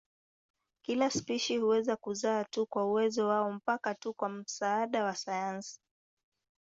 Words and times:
Kila 0.85 1.09
spishi 1.11 1.57
huweza 1.57 1.95
kuzaa 1.95 2.43
tu 2.43 2.65
kwa 2.65 2.85
uwezo 2.85 3.27
wao 3.27 3.51
mpaka 3.51 3.95
tu 3.95 4.13
kwa 4.13 4.29
msaada 4.29 5.03
wa 5.03 5.15
sayansi. 5.15 5.79